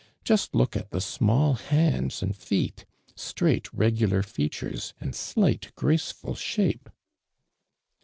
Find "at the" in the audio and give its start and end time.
0.75-0.99